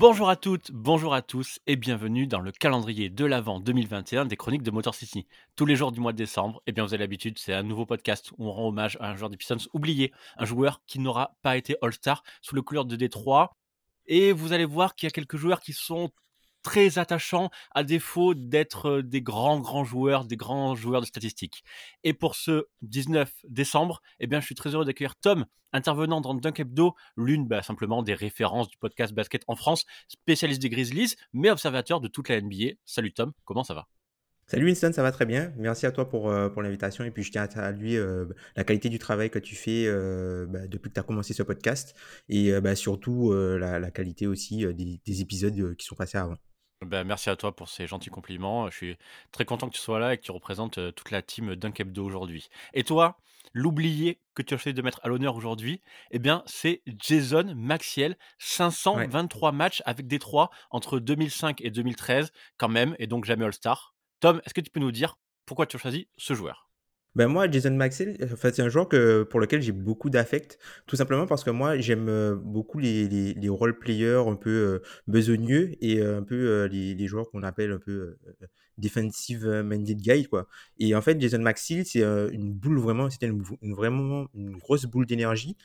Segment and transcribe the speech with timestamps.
[0.00, 4.36] Bonjour à toutes, bonjour à tous et bienvenue dans le calendrier de l'Avent 2021 des
[4.36, 5.26] chroniques de Motor City.
[5.56, 7.84] Tous les jours du mois de décembre, eh bien vous avez l'habitude, c'est un nouveau
[7.84, 11.34] podcast où on rend hommage à un joueur des Pistons oublié, un joueur qui n'aura
[11.42, 13.56] pas été All-Star sous le couleur de Détroit.
[14.06, 16.12] Et vous allez voir qu'il y a quelques joueurs qui sont
[16.62, 21.64] très attachants à défaut d'être des grands grands joueurs, des grands joueurs de statistiques.
[22.04, 26.60] Et pour ce 19 décembre, eh je suis très heureux d'accueillir Tom, intervenant dans Dunk
[26.60, 31.50] Hebdo, l'une bah, simplement des références du podcast basket en France, spécialiste des Grizzlies, mais
[31.50, 32.74] observateur de toute la NBA.
[32.84, 33.88] Salut Tom, comment ça va?
[34.48, 35.52] Salut Winston, ça va très bien.
[35.56, 37.04] Merci à toi pour, pour l'invitation.
[37.04, 38.02] Et puis je tiens à saluer
[38.56, 39.86] la qualité du travail que tu fais
[40.46, 41.94] bah, depuis que tu as commencé ce podcast.
[42.30, 46.38] Et bah, surtout la, qualité aussi des, épisodes qui sont passés avant.
[46.84, 48.70] Ben, merci à toi pour ces gentils compliments.
[48.70, 48.96] Je suis
[49.32, 51.80] très content que tu sois là et que tu représentes euh, toute la team Dunk
[51.80, 52.48] Hebdo aujourd'hui.
[52.72, 53.18] Et toi,
[53.52, 58.16] l'oublié que tu as choisi de mettre à l'honneur aujourd'hui, eh bien, c'est Jason Maxiel.
[58.38, 63.96] 523 matchs avec Détroit entre 2005 et 2013, quand même, et donc jamais All-Star.
[64.20, 66.68] Tom, est-ce que tu peux nous dire pourquoi tu as choisi ce joueur?
[67.14, 70.94] Ben moi, Jason Maxwell, fait, c'est un joueur que, pour lequel j'ai beaucoup d'affect, tout
[70.94, 76.18] simplement parce que moi, j'aime euh, beaucoup les, role-players un peu euh, besogneux et euh,
[76.18, 78.18] un peu les, joueurs qu'on appelle un peu
[78.76, 80.46] defensive minded guy, quoi.
[80.78, 83.32] Et en fait, Jason Maxwell, c'est une boule vraiment, c'était
[83.62, 85.56] vraiment une grosse boule d'énergie.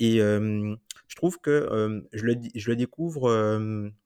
[0.00, 3.58] Et je trouve que je, le, je le découvre,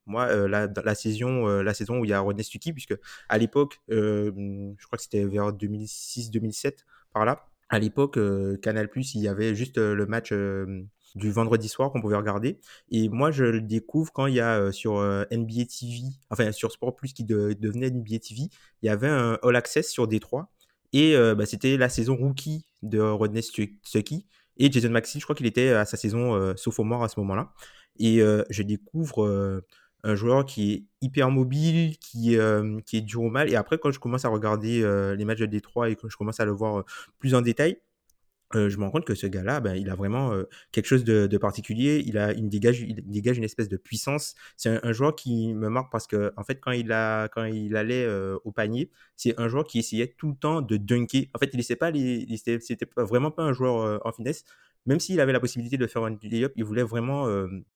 [0.06, 2.94] moi, la, la, saison, la saison où il y a Rodney Stuckey, puisque
[3.28, 6.78] à l'époque, je crois que c'était vers 2006-2007,
[7.12, 7.46] par là.
[7.68, 8.18] À l'époque,
[8.60, 12.60] Canal il y avait juste le match du vendredi soir qu'on pouvait regarder.
[12.90, 15.00] Et moi, je le découvre quand il y a sur
[15.32, 18.42] NBA TV, enfin sur Sport Plus qui devenait NBA TV,
[18.82, 20.46] il y avait un All Access sur D3.
[20.92, 24.26] Et bah, c'était la saison rookie de Rodney Stuckey.
[24.58, 27.52] Et Jason Maxi, je crois qu'il était à sa saison euh, sophomore à ce moment-là.
[27.98, 29.64] Et euh, je découvre euh,
[30.02, 32.36] un joueur qui est hyper mobile, qui,
[32.84, 33.50] qui est dur au mal.
[33.50, 34.80] Et après, quand je commence à regarder
[35.16, 36.84] les matchs de Détroit et quand je commence à le voir
[37.18, 37.78] plus en détail,
[38.54, 40.32] je me rends compte que ce gars-là, ben, il a vraiment
[40.72, 42.02] quelque chose de, particulier.
[42.06, 44.34] Il, a, dégage, il dégage une espèce de puissance.
[44.56, 47.76] C'est un, joueur qui me marque parce que, en fait, quand il, a, quand il
[47.76, 48.06] allait
[48.44, 51.26] au panier, c'est un joueur qui essayait tout le temps de dunker.
[51.34, 51.90] En fait, il n'était pas,
[52.60, 54.44] c'était vraiment pas un joueur en finesse.
[54.86, 57.26] Même s'il avait la possibilité de faire un layup, il voulait vraiment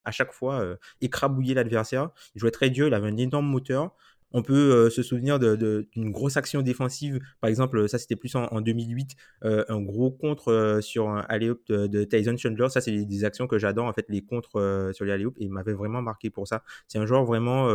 [0.05, 2.11] à chaque fois écrabouiller l'adversaire.
[2.35, 3.95] Il jouait très dur, il avait un énorme moteur.
[4.33, 7.21] On peut euh, se souvenir d'une grosse action défensive.
[7.41, 11.51] Par exemple, ça c'était plus en, 2008, euh, un gros contre euh, sur un alley
[11.69, 12.69] de, Tyson Chandler.
[12.69, 15.51] Ça, c'est des, actions que j'adore, en fait, les contres sur les alley et il
[15.51, 16.63] m'avait vraiment marqué pour ça.
[16.89, 17.67] C'est un joueur vraiment.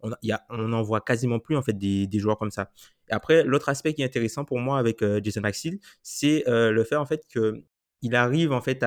[0.00, 2.70] on, y on en voit quasiment plus, en fait, des, des joueurs comme ça.
[3.10, 7.06] Après, l'autre aspect qui est intéressant pour moi avec Jason Maxfield, c'est le fait, en
[7.06, 8.84] fait, qu'il arrive, en fait,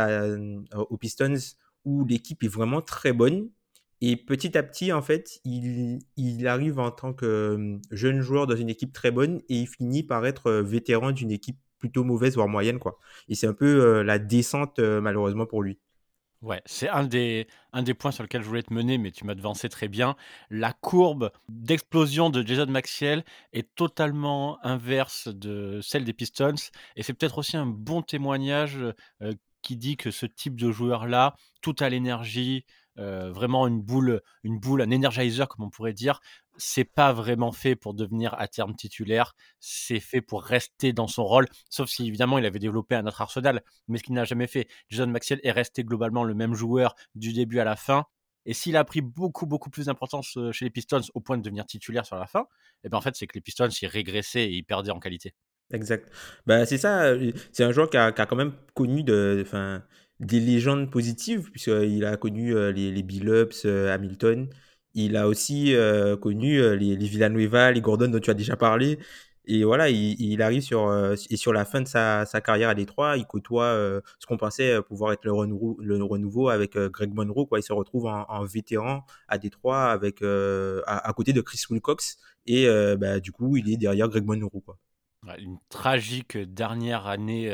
[0.74, 1.36] aux Pistons
[1.84, 3.50] où l'équipe est vraiment très bonne
[4.08, 8.70] et petit à petit, en fait, il, arrive en tant que jeune joueur dans une
[8.70, 12.78] équipe très bonne et il finit par être vétéran d'une équipe plutôt mauvaise, voire moyenne.
[12.78, 13.00] Quoi.
[13.30, 15.80] Et c'est un peu la descente, malheureusement, pour lui.
[16.44, 19.26] Ouais, c'est un des, un des points sur lequel je voulais te mener, mais tu
[19.26, 20.16] m'as devancé très bien.
[20.52, 23.24] La courbe d'explosion de Jason Maxiel
[23.54, 26.54] est totalement inverse de celle des Pistons.
[26.96, 28.78] Et c'est peut-être aussi un bon témoignage
[29.64, 32.66] qui dit que ce type de joueur-là, tout à l'énergie,
[32.98, 36.20] euh, vraiment une boule, une boule, un energizer comme on pourrait dire.
[36.58, 39.36] C'est pas vraiment fait pour devenir à terme titulaire.
[39.60, 43.22] C'est fait pour rester dans son rôle, sauf si évidemment il avait développé un autre
[43.22, 44.68] arsenal, mais ce qu'il n'a jamais fait.
[44.90, 48.06] Jason Maxiel est resté globalement le même joueur du début à la fin.
[48.46, 51.42] Et s'il a pris beaucoup, beaucoup plus d'importance euh, chez les Pistons au point de
[51.42, 53.88] devenir titulaire sur la fin, et eh ben en fait, c'est que les Pistons, ils
[53.88, 55.34] régressaient et ils perdaient en qualité.
[55.74, 56.12] Exact.
[56.46, 57.06] Bah, c'est ça.
[57.06, 59.84] Euh, c'est un joueur qui a, qui a, quand même connu de, enfin,
[60.20, 64.48] des légendes positives, puisqu'il a connu euh, les, les Billups, euh, Hamilton.
[64.94, 68.98] Il a aussi euh, connu les, Villanueva, les Gordon dont tu as déjà parlé.
[69.48, 70.92] Et voilà, il, arrive sur,
[71.30, 73.76] et sur la fin de sa, sa carrière à Détroit, il côtoie
[74.18, 75.34] ce qu'on pensait pouvoir être le
[76.04, 77.46] renouveau avec Greg Monroe.
[77.46, 77.60] Quoi.
[77.60, 82.18] Il se retrouve en, vétéran à Détroit avec, à, côté de Chris Wilcox.
[82.48, 84.62] Et bah, du coup, il est derrière Greg Monroe.
[84.66, 84.80] Quoi.
[85.38, 87.54] Une tragique dernière année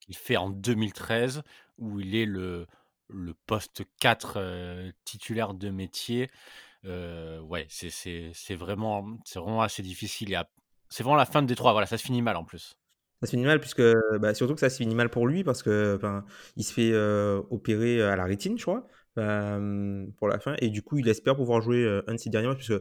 [0.00, 1.42] qu'il fait en 2013
[1.78, 2.66] où il est le,
[3.08, 6.30] le poste 4 euh, titulaire de métier.
[6.84, 9.04] Euh, ouais, c'est vraiment,
[9.34, 10.40] vraiment assez difficile.
[10.88, 11.72] C'est vraiment la fin de Détroit.
[11.72, 12.76] Voilà, ça se finit mal en plus.
[13.20, 13.82] Ça se finit mal, puisque
[14.20, 15.98] bah, surtout que ça se finit mal pour lui, parce que
[16.56, 20.54] il se fait euh, opérer à la rétine, je crois, pour la fin.
[20.60, 22.80] Et du coup, il espère pouvoir jouer un de ses derniers matchs, puisque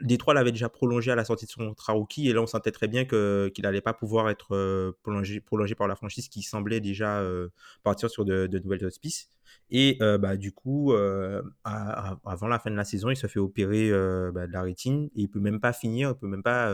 [0.00, 2.88] Détroit l'avait déjà prolongé à la sortie de son contrat et là on sentait très
[2.88, 7.18] bien que qu'il n'allait pas pouvoir être euh, prolongé, par la franchise qui semblait déjà
[7.18, 7.48] euh,
[7.82, 9.28] partir sur de, nouvelles auspices.
[9.70, 13.90] Et euh, bah, du coup, avant la fin de la saison, il se fait opérer
[14.32, 16.72] bah, de la rétine et il peut même pas finir, il peut même pas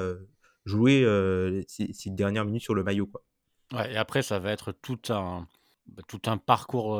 [0.64, 1.04] jouer
[1.66, 3.10] ses, dernières minutes sur le maillot.
[3.72, 5.46] Et après, ça va être tout un,
[5.88, 6.96] bah, tout un parcours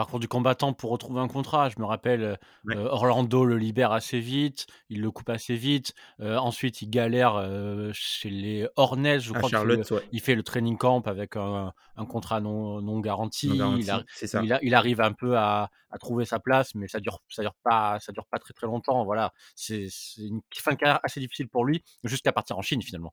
[0.00, 1.68] parcours du combattant pour retrouver un contrat.
[1.68, 2.38] Je me rappelle,
[2.70, 5.92] euh, Orlando le libère assez vite, il le coupe assez vite.
[6.20, 9.50] Euh, ensuite, il galère euh, chez les Hornets, je crois.
[9.50, 11.74] Charlotte, il, fait le training camp avec un,
[12.08, 13.48] contrat non, non garanti.
[13.48, 15.68] il, il, arrive un peu à,
[16.00, 19.04] trouver sa place, mais ça dure, ça dure pas, ça dure pas très très longtemps.
[19.04, 19.86] Voilà, c'est
[20.16, 23.12] une fin de carrière assez difficile pour lui, jusqu'à partir en Chine finalement.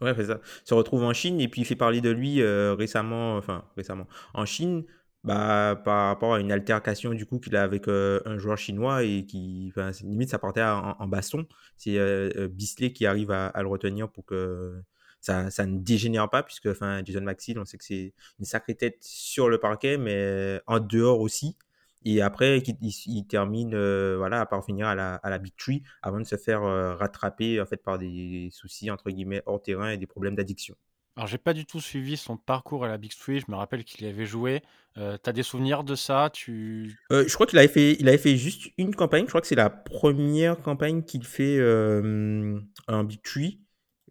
[0.00, 0.38] Ouais, ça.
[0.44, 4.06] Il se retrouve en Chine et puis il fait parler de lui récemment, enfin récemment,
[4.34, 4.84] en Chine
[5.24, 9.24] bah, par rapport à une altercation du coup qu'il a avec un joueur chinois et
[9.26, 9.72] qui,
[10.02, 11.46] limite, ça partait en, baston.
[11.76, 14.80] C'est euh, Bisley qui arrive à, le retenir pour que
[15.20, 18.76] ça, ça ne dégénère pas, puisque enfin, Jason Maxil, on sait que c'est une sacrée
[18.76, 21.56] tête sur le parquet, mais en dehors aussi.
[22.04, 22.62] Et après,
[23.06, 23.70] il, termine
[24.16, 27.66] voilà, à parvenir à la, à la Big Tree avant de se faire rattraper en
[27.66, 30.76] fait, par des soucis entre guillemets hors terrain et des problèmes d'addiction.
[31.18, 33.40] Alors, j'ai pas du tout suivi son parcours à la Big Three.
[33.40, 34.62] Je me rappelle qu'il y avait joué.
[34.98, 36.30] Euh, tu as des souvenirs de ça?
[36.32, 39.24] Tu euh, je crois qu'il avait fait, il avait fait juste une campagne.
[39.24, 43.58] Je crois que c'est la première campagne qu'il fait euh, en Big Three.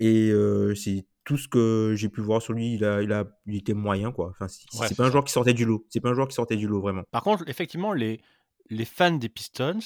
[0.01, 0.33] Et
[0.75, 2.73] c'est tout ce que j'ai pu voir sur lui.
[2.73, 4.31] Il, a, il, a, il était moyen, quoi.
[4.31, 5.85] Enfin, c'est pas un joueur qui sortait du lot.
[5.87, 7.03] C'est pas un joueur qui sortait du lot, vraiment.
[7.11, 8.19] Par contre, effectivement, les,
[8.69, 9.79] les fans des Pistons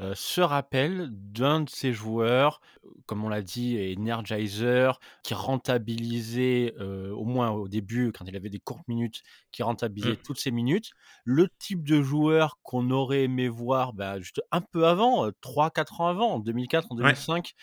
[0.00, 2.60] euh, se rappelle d'un de ces joueurs,
[3.06, 8.50] comme on l'a dit, Energizer, qui rentabilisait, euh, au moins au début, quand il avait
[8.50, 10.24] des courtes minutes, qui rentabilisait mmh.
[10.24, 10.90] toutes ses minutes.
[11.24, 15.30] Le type de joueur qu'on aurait aimé voir bah, juste un peu avant, 3-4
[15.78, 17.54] euh, ans avant, en 2004, en 2005,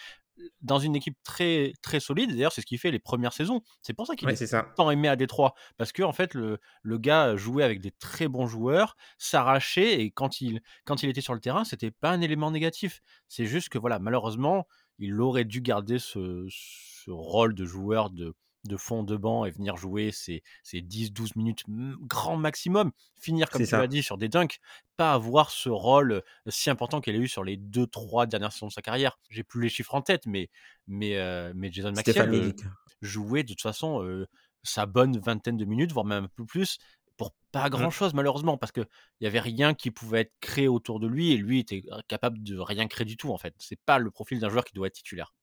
[0.62, 2.32] dans une équipe très très solide.
[2.32, 3.62] D'ailleurs, c'est ce qu'il fait les premières saisons.
[3.82, 5.54] C'est pour ça qu'il est, tant aimé à Détroit.
[5.78, 10.12] Parce que en fait, le, le gars jouait avec des très bons joueurs, s'arrachait et
[10.12, 13.02] quand il, quand il était sur le terrain, c'était pas un élément négatif.
[13.28, 14.68] C'est juste que voilà, malheureusement,
[15.00, 19.52] il aurait dû garder ce, ce rôle de joueur de de fond de banc et
[19.52, 21.64] venir jouer ces, 10-12 minutes
[22.02, 24.60] grand maximum, finir comme tu l'as dit sur des dunks,
[24.98, 28.68] pas avoir ce rôle euh, si important qu'elle a eu sur les 2-3 dernières saisons
[28.68, 29.20] de sa carrière.
[29.30, 30.50] J'ai plus les chiffres en tête, mais,
[30.88, 32.54] mais, euh, mais Jason Maxwell euh,
[33.02, 34.26] jouait de toute façon
[34.64, 36.78] sa bonne vingtaine de minutes, voire même un peu plus,
[37.18, 37.72] pour pas mmh.
[37.72, 38.88] grand chose malheureusement, parce qu'il
[39.22, 42.60] n'y avait rien qui pouvait être créé autour de lui et lui était capable de
[42.60, 43.56] rien créer du tout en fait.
[43.58, 45.34] C'est pas le profil d'un joueur qui doit être titulaire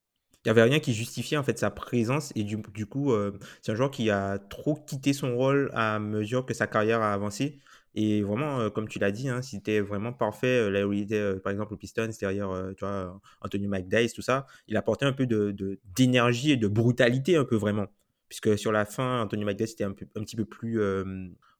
[0.45, 3.37] il n'y avait rien qui justifiait en fait sa présence et du, du coup euh,
[3.61, 7.13] c'est un joueur qui a trop quitté son rôle à mesure que sa carrière a
[7.13, 7.59] avancé.
[7.95, 11.01] Et vraiment euh, comme tu l'as dit hein, c'était vraiment parfait euh, là où il
[11.01, 15.11] était par exemple au Pistons derrière tu vois Anthony McDyess tout ça il apportait un
[15.11, 15.53] peu de
[15.95, 17.87] d'énergie et de brutalité un peu vraiment.
[18.29, 20.79] Puisque sur la fin Anthony McDyess était un, peu, un petit peu plus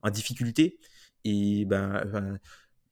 [0.02, 0.80] en difficulté.
[1.26, 2.40] Et ben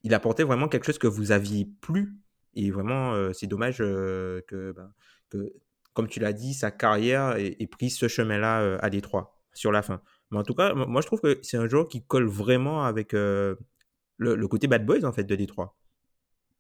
[0.03, 2.17] il apportait vraiment quelque chose que vous aviez plus.
[2.55, 4.91] Et vraiment c'est dommage que, ben,
[5.29, 5.53] que
[5.97, 9.81] comme tu l'as dit, sa carrière est, prise ce chemin-là euh, à Détroit sur la
[9.81, 9.99] fin.
[10.29, 13.15] Mais en tout cas, moi, je trouve que c'est un joueur qui colle vraiment avec
[13.15, 13.55] euh,
[14.17, 15.75] le, côté bad boys en fait de Détroit.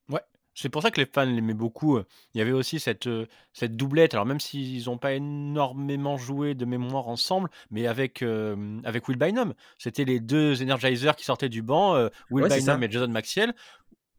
[0.09, 0.23] Ouais,
[0.55, 1.99] c'est pour ça que les fans l'aimaient beaucoup.
[2.33, 4.15] Il y avait aussi cette, euh, cette doublette.
[4.15, 9.53] Alors même s'ils n'ont pas énormément joué de mémoire ensemble, mais avec, avec Will Bynum,
[9.77, 13.53] c'était les deux Energizers qui sortaient du banc, Will Bynum et Jason Maxiel.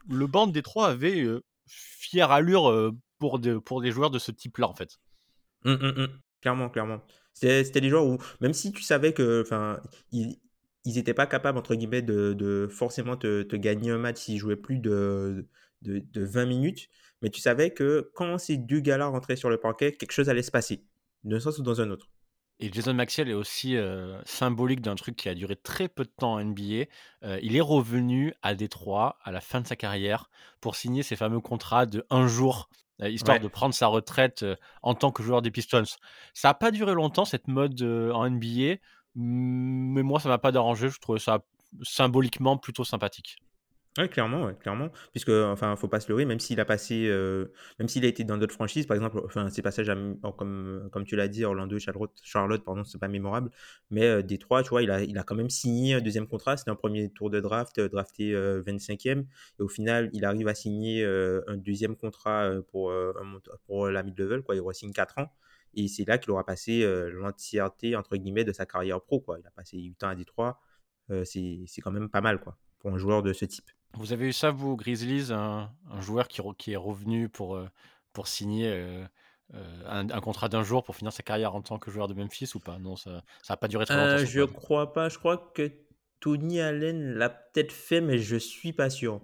[0.08, 1.26] Le banc de Détroit avait
[1.66, 5.00] fière allure pour, de, pour des joueurs de ce type-là en fait.
[5.68, 6.08] Mmh, mmh, mmh.
[6.40, 7.02] Clairement, clairement.
[7.34, 9.80] C'était des joueurs où, même si tu savais que, enfin,
[10.12, 10.38] ils
[10.86, 15.46] n'étaient pas capables, entre guillemets, de, forcément te, gagner un match s'ils jouaient plus de,
[15.82, 16.88] de, de, 20 minutes,
[17.22, 20.42] mais tu savais que quand ces deux gars-là rentraient sur le parquet, quelque chose allait
[20.42, 20.84] se passer,
[21.24, 22.08] d'un sens ou dans un autre.
[22.60, 26.10] Et Jason Maxwell est aussi euh, symbolique d'un truc qui a duré très peu de
[26.10, 26.86] temps en NBA.
[27.22, 30.28] Euh, il est revenu à Détroit à la fin de sa carrière
[30.60, 32.68] pour signer ses fameux contrats de un jour
[33.02, 34.44] euh, histoire de prendre sa retraite
[34.82, 35.84] en tant que joueur des Pistons.
[36.34, 38.76] Ça n'a pas duré longtemps cette mode en NBA,
[39.14, 40.88] mais moi ça m'a pas dérangé.
[40.88, 41.40] Je trouvais ça
[41.82, 43.36] symboliquement plutôt sympathique.
[43.98, 44.90] Oui, clairement, clairement.
[45.10, 47.08] Puisque, enfin, faut pas se leurrer, même s'il a passé,
[47.80, 49.90] même s'il a été dans d'autres franchises, par exemple, enfin, ses passages,
[50.36, 53.50] comme, tu l'as dit, Orlando Charlotte, Charlotte pardon, c'est pas mémorable,
[53.90, 56.70] mais Détroit, tu vois, il a, il a quand même signé un deuxième contrat, c'était
[56.70, 59.26] un premier tour de draft, drafté 25e,
[59.58, 62.92] et au final, il arrive à signer un deuxième contrat pour,
[63.66, 65.32] pour la mid-level, quoi, il re-signe 4 ans,
[65.74, 69.40] et c'est là qu'il aura passé l'entièreté, entre guillemets, de sa carrière pro, quoi.
[69.40, 70.60] Il a passé 8 ans à Détroit,
[71.24, 73.68] c'est quand même pas mal, quoi, pour un joueur de ce type.
[73.94, 77.68] Vous avez eu ça, vous, Grizzlies, un, joueur qui, qui, est revenu pour, euh,
[78.12, 78.68] pour signer
[79.86, 82.50] un, un, contrat d'un jour pour finir sa carrière en tant que joueur de Memphis
[82.54, 82.78] ou pas?
[82.78, 84.24] Non, ça n'a pas duré très longtemps.
[84.24, 85.08] je crois pas.
[85.08, 85.72] Je crois que
[86.20, 89.22] Tony Allen l'a peut-être fait, mais je suis pas sûr.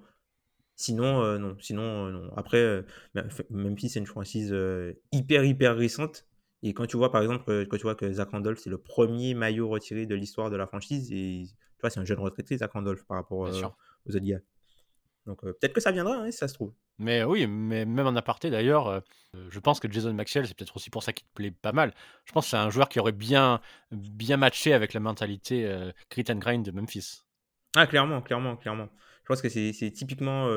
[0.77, 1.57] Sinon, non.
[1.61, 2.33] Sinon, non.
[2.37, 2.85] Après,
[3.51, 4.55] Memphis, c'est une franchise
[5.13, 6.27] hyper, hyper récente.
[6.65, 9.35] Et quand tu vois, par exemple, quand tu vois que Zach Randolph, c'est le premier
[9.35, 12.73] maillot retiré de l'histoire de la franchise, et tu vois, c'est un jeune retraité, Zach
[12.73, 14.41] Randolph, par rapport aux autres gars.
[15.27, 16.73] Donc peut-être que ça viendra, hein, si ça se trouve.
[16.99, 19.03] Mais oui, mais même en aparté d'ailleurs,
[19.49, 21.95] je pense que Jason Maxwell, c'est peut-être aussi pour ça qu'il te plaît pas mal.
[22.25, 25.91] Je pense que c'est un joueur qui aurait bien, bien matché avec la mentalité euh,
[26.11, 27.23] grit and grind de Memphis.
[27.75, 28.89] Ah, clairement, clairement, clairement.
[29.23, 30.49] Je pense que c'est typiquement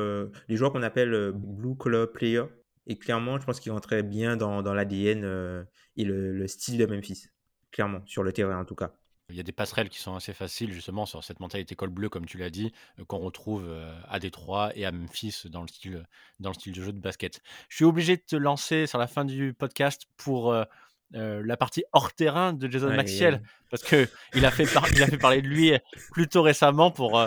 [0.48, 2.42] les joueurs qu'on appelle blue collar player.
[2.86, 6.84] Et clairement, je pense qu'il rentrait bien dans, dans l'ADN et le, le, style de
[6.84, 7.28] Memphis.
[7.72, 8.92] Clairement, sur le terrain en tout cas.
[9.30, 12.08] Il y a des passerelles qui sont assez faciles justement sur cette mentalité col bleu,
[12.08, 15.68] comme tu l'as dit, euh, qu'on retrouve euh, à Détroit et à Memphis dans le
[15.68, 16.06] style,
[16.40, 17.42] dans le style de jeu de basket.
[17.68, 20.64] Je suis obligé de te lancer sur la fin du podcast pour euh,
[21.12, 25.18] la partie hors terrain de Jason Maxiel, parce que il a fait il a fait
[25.18, 25.72] parler de lui
[26.10, 27.22] plutôt récemment pour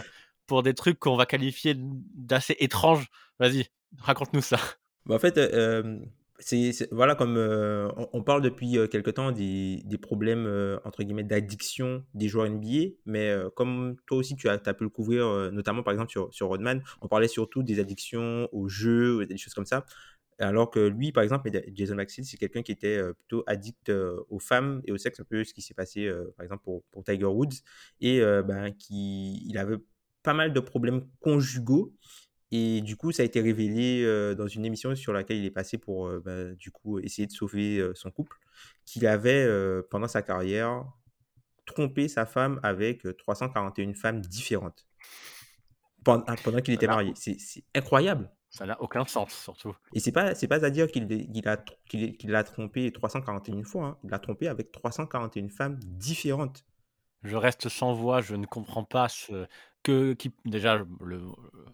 [0.48, 3.10] pour des trucs qu'on va qualifier d'assez étranges.
[3.39, 3.67] Vas-y,
[4.00, 4.58] raconte-nous ça.
[5.05, 5.39] Bah, en fait,
[6.41, 7.38] c'est voilà comme
[8.13, 10.48] on, parle depuis quelque temps des, des problèmes
[10.83, 15.51] entre guillemets d'addiction des joueurs NBA mais comme toi aussi tu as, pu le couvrir
[15.51, 19.53] notamment par exemple sur, sur Rodman on parlait surtout des addictions aux jeux des choses
[19.53, 19.86] comme ça.
[20.39, 23.91] Alors que lui par exemple Jason Maxwell c'est quelqu'un qui était plutôt addict
[24.29, 27.03] aux femmes et au sexe un peu ce qui s'est passé par exemple pour, pour,
[27.03, 27.62] Tiger Woods.
[28.00, 29.77] Et ben qui il avait
[30.24, 31.93] pas mal de problèmes conjugaux
[32.51, 34.05] et du coup, ça a été révélé
[34.36, 37.81] dans une émission sur laquelle il est passé pour bah, du coup essayer de sauver
[37.96, 38.38] son couple,
[38.86, 39.48] qu'il avait
[39.89, 40.86] pendant sa carrière
[41.65, 44.86] trompé sa femme avec 341 femmes différentes
[46.03, 47.13] pendant, ah, pendant qu'il était marié.
[47.15, 47.38] C'est
[47.75, 48.29] incroyable.
[48.50, 49.74] Ça n'a aucun sens, surtout.
[49.93, 51.08] Et c'est pas, c'est pas à dire qu'il
[51.46, 53.86] a, qu'il a trompé 341 fois.
[53.86, 53.98] Hein.
[54.03, 56.65] Il l'a trompé avec 341 femmes différentes.
[57.23, 59.47] Je reste sans voix, je ne comprends pas ce,
[59.83, 61.21] que qui déjà le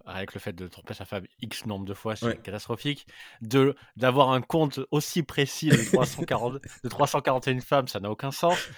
[0.06, 3.08] avec le fait de tromper sa femme X nombre de fois, c'est catastrophique.
[3.42, 8.58] De d'avoir un compte aussi précis de 340 de 341 femmes, ça n'a aucun sens.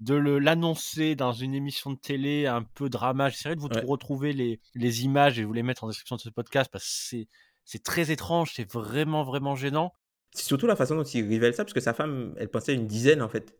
[0.00, 4.60] De l'annoncer dans une émission de télé un peu drama, j'essaierai de vous retrouver les,
[4.76, 7.28] les images et vous les mettre en description de ce podcast parce que c'est
[7.64, 9.92] c'est très étrange, c'est vraiment vraiment gênant.
[10.30, 12.86] C'est surtout la façon dont il révèle ça parce que sa femme, elle pensait une
[12.86, 13.58] dizaine en fait.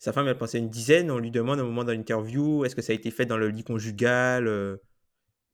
[0.00, 1.10] Sa femme, elle pensait une dizaine.
[1.10, 3.48] On lui demande au moment de l'interview est-ce que ça a été fait dans le
[3.48, 4.78] lit conjugal euh?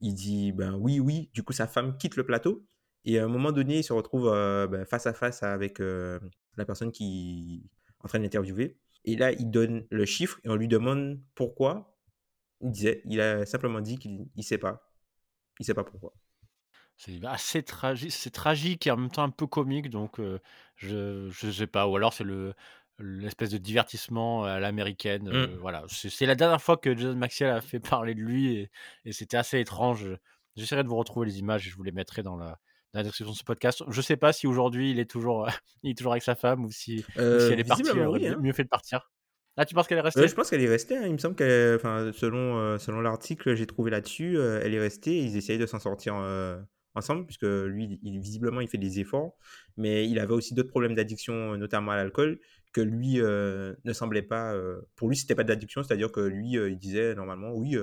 [0.00, 1.30] Il dit ben oui, oui.
[1.34, 2.64] Du coup, sa femme quitte le plateau.
[3.04, 6.20] Et à un moment donné, il se retrouve euh, ben, face à face avec euh,
[6.56, 8.78] la personne qui est en train d'interviewer.
[9.04, 11.96] Et là, il donne le chiffre et on lui demande pourquoi.
[12.60, 14.92] Il disait, il a simplement dit qu'il ne sait pas.
[15.58, 16.14] Il ne sait pas pourquoi.
[16.96, 20.20] C'est assez tragique, c'est tragique et en même temps un peu comique, donc
[20.76, 21.86] je ne sais pas.
[21.86, 22.54] Ou alors c'est le
[22.98, 25.28] l'espèce de divertissement à l'américaine.
[25.28, 25.58] Euh, mmh.
[25.60, 28.68] voilà, c'est la dernière fois que Jason Maxwell a fait parler de lui
[29.04, 30.08] et, c'était assez étrange.
[30.56, 32.58] J'essaierai de vous retrouver les images et je vous les mettrai dans la,
[32.94, 33.82] description de ce podcast.
[33.88, 35.46] Je sais pas si aujourd'hui il est toujours,
[35.82, 37.88] il est toujours avec sa femme ou si, euh, elle est partie.
[37.90, 38.36] Hein.
[38.40, 39.10] mieux fait de partir.
[39.58, 40.20] Ah, tu penses qu'elle est restée?
[40.20, 40.96] euh, Je pense qu'elle est restée.
[40.96, 41.04] Hein.
[41.06, 41.78] Il me semble que,
[42.14, 45.18] selon, selon l'article que j'ai trouvé là-dessus, elle est restée.
[45.18, 46.14] ils essayent de s'en sortir
[46.96, 49.34] ensemble, puisque lui, visiblement, il fait des efforts,
[49.76, 52.40] mais il avait aussi d'autres problèmes d'addiction, notamment à l'alcool,
[52.72, 54.52] que lui euh, ne semblait pas.
[54.54, 57.76] Euh, pour lui, c'était pas d'addiction, c'est-à-dire que lui, euh, il disait normalement, oui,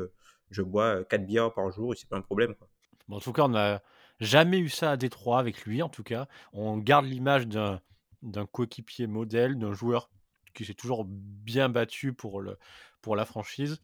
[0.52, 2.56] je bois 4 bières par jour et c'est pas un problème.
[3.08, 3.82] Bon, en tout cas, on n'a
[4.20, 6.28] jamais eu ça à Détroit avec lui, en tout cas.
[6.54, 7.82] On garde l'image d'un,
[8.22, 10.10] d'un coéquipier modèle, d'un joueur
[10.54, 12.58] qui s'est toujours bien battu pour, le,
[13.02, 13.82] pour la franchise.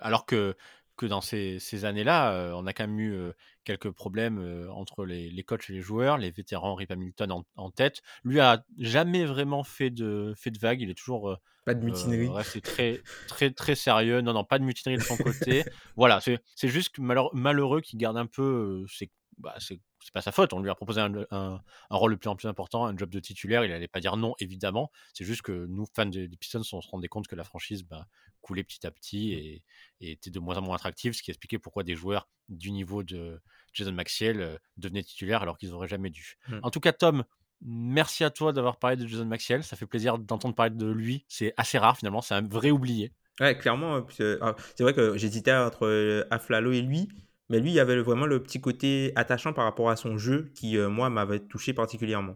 [0.00, 0.56] Alors que
[1.02, 3.32] que dans ces, années-là, on a quand même eu
[3.64, 8.02] quelques problèmes entre les, coachs et les joueurs, les vétérans, Rip Hamilton en, tête.
[8.24, 12.28] Lui a jamais vraiment fait de, fait de vague, il est toujours pas de mutinerie.
[12.28, 14.20] resté très, très, très sérieux.
[14.20, 15.64] Non, non, pas de mutinerie de son côté.
[15.96, 19.10] voilà, c'est juste malheureux qu'il garde un peu ses,
[19.42, 19.80] bah, c'est
[20.12, 20.52] pas sa faute.
[20.52, 23.64] On lui a proposé un, rôle de plus en plus important, un job de titulaire.
[23.64, 24.90] Il n'allait pas dire non, évidemment.
[25.12, 28.06] C'est juste que nous, fans des, Pistons, on se rendait compte que la franchise bah,
[28.40, 29.62] coulait petit à petit et,
[30.00, 33.40] était de moins en moins attractive, ce qui expliquait pourquoi des joueurs du niveau de
[33.72, 36.36] Jason Maxiel euh, devenaient titulaires alors qu'ils n'auraient jamais dû.
[36.48, 36.58] Mmh.
[36.62, 37.24] En tout cas, Tom,
[37.64, 39.64] merci à toi d'avoir parlé de Jason Maxiel.
[39.64, 41.24] Ça fait plaisir d'entendre parler de lui.
[41.28, 42.20] C'est assez rare finalement.
[42.20, 43.12] C'est un vrai oublié.
[43.40, 44.04] Ouais, clairement.
[44.20, 47.08] Euh, ah, c'est vrai que j'hésitais entre euh, Aflalo et lui.
[47.52, 50.50] Mais lui, il y avait vraiment le petit côté attachant par rapport à son jeu
[50.54, 52.34] qui, euh, moi, m'avait touché particulièrement.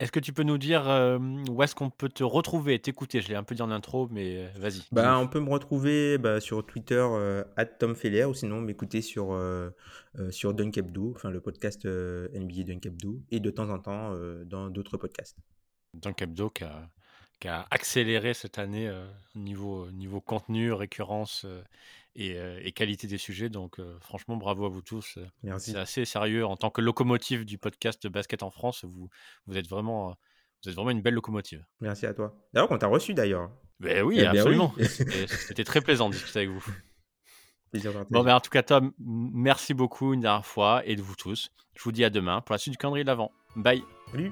[0.00, 3.22] Est-ce que tu peux nous dire, hem, où est-ce qu'on peut te retrouver, t'écouter?
[3.22, 6.18] Je l'ai un peu dit en intro, mais, heu, vas-y, Bah, on peut me retrouver,
[6.18, 7.46] bah, sur Twitter, heu,
[7.78, 9.34] @TomFeller ou sinon m'écouter sur,
[10.28, 14.68] sur Dunk Hebdo, enfin le podcast, NBA Dunk Hebdo et de temps en temps, dans
[14.68, 15.38] d'autres podcasts.
[15.94, 16.90] Dunk Hebdo qui a
[17.40, 18.92] qui a accéléré cette année,
[19.34, 21.46] niveau, niveau contenu, récurrence,
[22.16, 25.76] et heu et qualité des sujets donc heu, franchement bravo à vous tous, heu, c'est
[25.76, 29.08] assez sérieux en tant que locomotive du podcast basket en France, vous
[29.46, 30.16] vous êtes vraiment,
[30.62, 31.64] vous êtes vraiment une belle locomotive.
[31.80, 32.36] Merci à toi.
[32.52, 33.50] D'ailleurs, on t'a reçu d'ailleurs.
[33.80, 36.64] Beh, oui, Eh bien absolument, oui, c'était c'était très plaisant de discuter avec vous.
[37.72, 38.24] Bon, partagé.
[38.24, 41.50] ben, en tout cas, Tom, merci beaucoup une dernière fois et de vous tous.
[41.74, 43.32] Je vous dis à demain pour la suite du calendrier de l'avent.
[43.56, 43.82] Bye.
[44.12, 44.30] Salut.